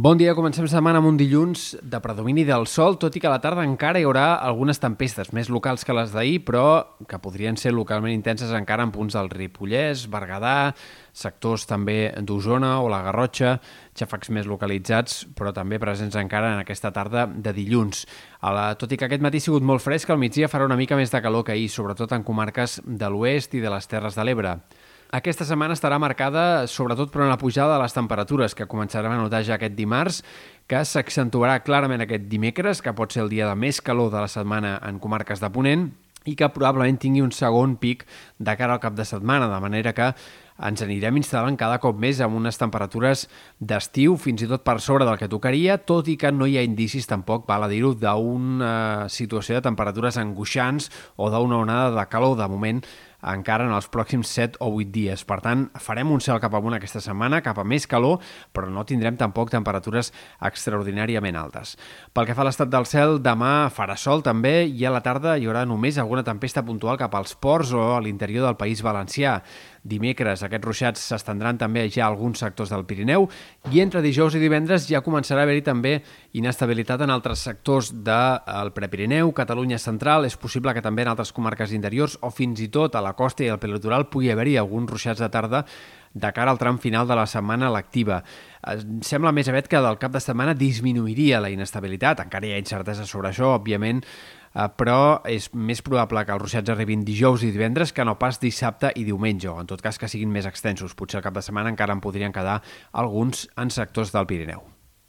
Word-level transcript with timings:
Bon 0.00 0.16
dia, 0.16 0.32
comencem 0.32 0.64
setmana 0.64 0.96
amb 1.02 1.10
un 1.10 1.16
dilluns 1.20 1.74
de 1.84 1.98
predomini 2.00 2.46
del 2.48 2.62
sol, 2.72 2.94
tot 2.96 3.12
i 3.12 3.20
que 3.20 3.26
a 3.28 3.32
la 3.34 3.40
tarda 3.44 3.66
encara 3.68 4.00
hi 4.00 4.06
haurà 4.08 4.38
algunes 4.48 4.78
tempestes, 4.80 5.28
més 5.36 5.50
locals 5.52 5.84
que 5.84 5.92
les 5.92 6.14
d'ahir, 6.14 6.38
però 6.46 6.62
que 7.04 7.18
podrien 7.20 7.58
ser 7.60 7.74
localment 7.76 8.14
intenses 8.14 8.54
encara 8.56 8.86
en 8.86 8.94
punts 8.94 9.12
del 9.18 9.28
Ripollès, 9.28 10.06
Berguedà, 10.08 10.72
sectors 11.12 11.68
també 11.68 12.14
d'Osona 12.16 12.78
o 12.80 12.88
la 12.88 13.02
Garrotxa, 13.04 13.58
xafacs 13.92 14.32
més 14.32 14.48
localitzats, 14.48 15.26
però 15.36 15.52
també 15.52 15.76
presents 15.82 16.16
encara 16.16 16.54
en 16.54 16.62
aquesta 16.62 16.94
tarda 16.96 17.26
de 17.28 17.52
dilluns. 17.52 18.06
A 18.40 18.54
la, 18.56 18.66
tot 18.80 18.94
i 18.94 18.96
que 18.96 19.04
aquest 19.04 19.26
matí 19.26 19.42
ha 19.42 19.48
sigut 19.50 19.66
molt 19.68 19.84
fresc, 19.84 20.08
al 20.08 20.22
migdia 20.22 20.48
farà 20.48 20.64
una 20.64 20.80
mica 20.80 20.96
més 20.96 21.12
de 21.12 21.20
calor 21.20 21.44
que 21.44 21.58
ahir, 21.58 21.68
sobretot 21.68 22.16
en 22.16 22.24
comarques 22.24 22.80
de 22.86 23.12
l'oest 23.12 23.52
i 23.52 23.60
de 23.60 23.74
les 23.76 23.92
Terres 23.92 24.16
de 24.16 24.24
l'Ebre. 24.24 24.62
Aquesta 25.10 25.42
setmana 25.42 25.74
estarà 25.74 25.96
marcada 25.98 26.68
sobretot 26.70 27.10
per 27.10 27.24
una 27.24 27.38
pujada 27.38 27.74
de 27.74 27.82
les 27.82 27.96
temperatures 27.96 28.54
que 28.54 28.68
començarem 28.70 29.10
a 29.10 29.18
notar 29.18 29.40
ja 29.42 29.56
aquest 29.56 29.74
dimarts, 29.74 30.20
que 30.70 30.84
s'accentuarà 30.86 31.56
clarament 31.66 32.04
aquest 32.04 32.28
dimecres, 32.30 32.78
que 32.78 32.94
pot 32.94 33.10
ser 33.10 33.24
el 33.24 33.32
dia 33.32 33.48
de 33.48 33.56
més 33.58 33.80
calor 33.82 34.12
de 34.12 34.22
la 34.22 34.30
setmana 34.30 34.76
en 34.86 35.02
comarques 35.02 35.42
de 35.42 35.50
Ponent, 35.50 35.88
i 36.28 36.36
que 36.36 36.50
probablement 36.52 37.00
tingui 37.00 37.24
un 37.24 37.32
segon 37.34 37.74
pic 37.80 38.04
de 38.38 38.54
cara 38.54 38.76
al 38.76 38.82
cap 38.84 38.94
de 38.94 39.08
setmana, 39.08 39.48
de 39.50 39.58
manera 39.58 39.94
que 39.96 40.12
ens 40.60 40.82
anirem 40.84 41.16
instal·lant 41.16 41.56
cada 41.58 41.80
cop 41.80 41.96
més 41.98 42.20
amb 42.20 42.36
unes 42.36 42.60
temperatures 42.60 43.24
d'estiu, 43.58 44.14
fins 44.20 44.44
i 44.44 44.48
tot 44.50 44.62
per 44.62 44.76
sobre 44.84 45.08
del 45.08 45.18
que 45.18 45.30
tocaria, 45.32 45.80
tot 45.80 46.06
i 46.12 46.18
que 46.20 46.30
no 46.30 46.46
hi 46.46 46.58
ha 46.60 46.66
indicis 46.66 47.08
tampoc, 47.08 47.48
val 47.48 47.64
a 47.64 47.72
dir-ho, 47.72 47.96
d'una 47.96 49.08
situació 49.10 49.56
de 49.56 49.64
temperatures 49.66 50.20
angoixants 50.20 50.90
o 51.16 51.32
d'una 51.32 51.64
onada 51.64 51.94
de 51.96 52.10
calor. 52.12 52.36
De 52.36 52.46
moment 52.52 52.84
encara 53.22 53.66
en 53.68 53.74
els 53.76 53.88
pròxims 53.92 54.30
7 54.30 54.60
o 54.60 54.70
8 54.76 54.92
dies. 54.94 55.24
Per 55.28 55.40
tant, 55.44 55.66
farem 55.80 56.10
un 56.10 56.22
cel 56.24 56.40
cap 56.42 56.54
amunt 56.56 56.76
aquesta 56.76 57.02
setmana, 57.04 57.42
cap 57.44 57.58
a 57.58 57.64
més 57.64 57.86
calor, 57.90 58.20
però 58.52 58.70
no 58.72 58.86
tindrem 58.88 59.18
tampoc 59.20 59.52
temperatures 59.52 60.12
extraordinàriament 60.46 61.36
altes. 61.36 61.76
Pel 62.14 62.28
que 62.28 62.36
fa 62.36 62.44
a 62.44 62.48
l'estat 62.48 62.70
del 62.72 62.88
cel, 62.88 63.18
demà 63.22 63.70
farà 63.74 63.96
sol 63.96 64.24
també 64.26 64.64
i 64.66 64.86
a 64.86 64.94
la 64.94 65.02
tarda 65.04 65.36
hi 65.36 65.48
haurà 65.48 65.66
només 65.68 65.98
alguna 65.98 66.24
tempesta 66.26 66.64
puntual 66.66 66.98
cap 67.00 67.14
als 67.14 67.34
ports 67.34 67.74
o 67.76 67.90
a 67.96 68.00
l'interior 68.00 68.46
del 68.46 68.58
País 68.60 68.82
Valencià. 68.82 69.40
Dimecres 69.80 70.42
aquests 70.44 70.66
ruixats 70.66 71.04
s'estendran 71.08 71.56
també 71.56 71.86
ja 71.88 72.04
a 72.04 72.10
alguns 72.10 72.42
sectors 72.42 72.68
del 72.68 72.84
Pirineu 72.84 73.24
i 73.72 73.80
entre 73.80 74.02
dijous 74.04 74.34
i 74.36 74.42
divendres 74.42 74.84
ja 74.90 75.00
començarà 75.00 75.40
a 75.40 75.48
haver-hi 75.48 75.62
també 75.64 75.94
inestabilitat 76.36 77.00
en 77.06 77.10
altres 77.14 77.40
sectors 77.46 77.90
del 78.04 78.72
Prepirineu, 78.76 79.32
Catalunya 79.32 79.78
central, 79.80 80.26
és 80.28 80.36
possible 80.36 80.74
que 80.76 80.84
també 80.84 81.06
en 81.06 81.14
altres 81.14 81.32
comarques 81.32 81.72
interiors 81.72 82.18
o 82.20 82.30
fins 82.30 82.60
i 82.60 82.68
tot 82.68 82.94
a 82.94 83.02
la 83.04 83.09
costa 83.18 83.44
i 83.44 83.48
al 83.52 83.60
prelitoral 83.62 84.08
pugui 84.10 84.30
haver-hi 84.32 84.56
alguns 84.60 84.90
ruixats 84.90 85.20
de 85.22 85.28
tarda 85.30 85.64
de 86.12 86.32
cara 86.32 86.50
al 86.50 86.58
tram 86.58 86.78
final 86.78 87.06
de 87.06 87.14
la 87.14 87.26
setmana 87.26 87.70
lectiva. 87.70 88.20
Sembla 89.06 89.32
més 89.32 89.48
aviat 89.48 89.68
que 89.70 89.82
del 89.82 89.98
cap 90.02 90.12
de 90.12 90.22
setmana 90.22 90.56
disminuiria 90.58 91.40
la 91.40 91.52
inestabilitat, 91.52 92.24
encara 92.24 92.48
hi 92.48 92.56
ha 92.56 92.62
incertesa 92.62 93.06
sobre 93.06 93.30
això, 93.30 93.54
òbviament, 93.60 94.02
eh, 94.02 94.66
però 94.76 95.20
és 95.24 95.50
més 95.54 95.82
probable 95.86 96.24
que 96.26 96.34
els 96.34 96.42
ruixats 96.42 96.74
arribin 96.74 97.06
dijous 97.06 97.46
i 97.46 97.52
divendres 97.54 97.94
que 97.94 98.04
no 98.04 98.18
pas 98.18 98.40
dissabte 98.42 98.92
i 98.96 99.06
diumenge, 99.06 99.48
o 99.48 99.60
en 99.60 99.70
tot 99.70 99.82
cas 99.82 99.98
que 99.98 100.10
siguin 100.10 100.32
més 100.34 100.50
extensos. 100.50 100.94
Potser 100.98 101.20
el 101.20 101.26
cap 101.28 101.38
de 101.38 101.46
setmana 101.46 101.70
encara 101.70 101.94
en 101.94 102.02
podrien 102.02 102.34
quedar 102.34 102.60
alguns 102.90 103.48
en 103.56 103.70
sectors 103.70 104.12
del 104.12 104.26
Pirineu. 104.26 104.79